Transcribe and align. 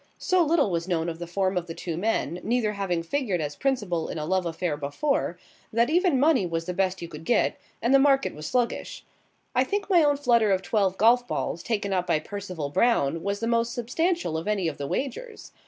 So 0.17 0.43
little 0.43 0.71
was 0.71 0.87
known 0.87 1.09
of 1.09 1.19
the 1.19 1.27
form 1.27 1.57
of 1.57 1.67
the 1.67 1.75
two 1.75 1.95
men, 1.95 2.39
neither 2.41 2.73
having 2.73 3.03
figured 3.03 3.39
as 3.39 3.55
principal 3.55 4.09
in 4.09 4.17
a 4.17 4.25
love 4.25 4.47
affair 4.47 4.75
before, 4.75 5.37
that 5.71 5.91
even 5.91 6.19
money 6.19 6.43
was 6.43 6.65
the 6.65 6.73
best 6.73 7.03
you 7.03 7.07
could 7.07 7.23
get, 7.23 7.59
and 7.83 7.93
the 7.93 7.99
market 7.99 8.33
was 8.33 8.47
sluggish. 8.47 9.05
I 9.53 9.63
think 9.63 9.91
my 9.91 10.03
own 10.03 10.17
flutter 10.17 10.51
of 10.51 10.63
twelve 10.63 10.97
golf 10.97 11.27
balls, 11.27 11.61
taken 11.61 11.93
up 11.93 12.07
by 12.07 12.17
Percival 12.17 12.69
Brown, 12.71 13.21
was 13.21 13.41
the 13.41 13.45
most 13.47 13.73
substantial 13.75 14.39
of 14.39 14.47
any 14.47 14.67
of 14.67 14.79
the 14.79 14.87
wagers. 14.87 15.51